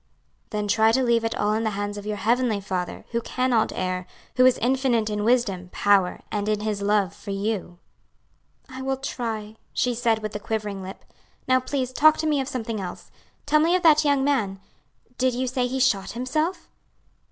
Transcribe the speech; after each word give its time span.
"Then 0.49 0.67
try 0.67 0.91
to 0.93 1.03
leave 1.03 1.23
it 1.23 1.35
all 1.35 1.53
in 1.53 1.63
the 1.63 1.69
hands 1.77 1.95
of 1.95 2.07
your 2.07 2.17
heavenly 2.17 2.59
Father, 2.59 3.05
who 3.11 3.21
cannot 3.21 3.71
err, 3.75 4.07
who 4.35 4.47
is 4.47 4.57
infinite 4.57 5.11
in 5.11 5.23
wisdom, 5.23 5.69
power, 5.71 6.21
and 6.31 6.49
in 6.49 6.61
His 6.61 6.81
love 6.81 7.13
for 7.13 7.29
you." 7.29 7.77
"I 8.67 8.81
will 8.81 8.97
try," 8.97 9.57
she 9.73 9.93
said 9.93 10.23
with 10.23 10.35
a 10.35 10.39
quivering 10.39 10.81
lip. 10.81 11.05
"Now 11.47 11.59
please 11.59 11.93
talk 11.93 12.17
to 12.17 12.25
me 12.25 12.41
of 12.41 12.47
something 12.47 12.81
else. 12.81 13.11
Tell 13.45 13.59
me 13.59 13.75
of 13.75 13.83
that 13.83 14.03
young 14.03 14.23
man. 14.23 14.59
Did 15.19 15.35
you 15.35 15.45
say 15.45 15.67
he 15.67 15.79
shot 15.79 16.13
himself?" 16.13 16.67